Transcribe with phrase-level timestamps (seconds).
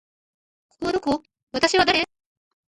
[0.69, 1.21] ここはどこ？
[1.51, 2.03] 私は誰？